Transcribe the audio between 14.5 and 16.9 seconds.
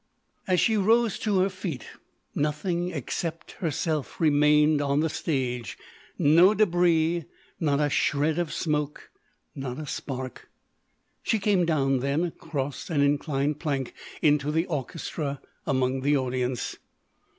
the orchestra among the audience.